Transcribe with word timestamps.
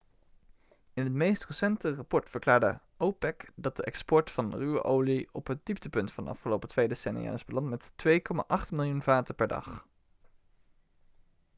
in 0.93 1.03
het 1.03 1.13
meest 1.13 1.45
recente 1.45 1.95
rapport 1.95 2.29
verklaarde 2.29 2.79
opec 2.97 3.51
dat 3.55 3.75
de 3.75 3.83
export 3.83 4.31
van 4.31 4.55
ruwe 4.55 4.83
olie 4.83 5.29
op 5.31 5.47
het 5.47 5.65
dieptepunt 5.65 6.11
van 6.11 6.23
de 6.23 6.29
afgelopen 6.29 6.69
twee 6.69 6.87
decennia 6.87 7.33
is 7.33 7.45
beland 7.45 7.69
met 7.69 7.91
2,8 7.91 7.95
miljoen 8.69 9.01
vaten 9.01 9.35
per 9.35 9.47
dag 9.47 9.87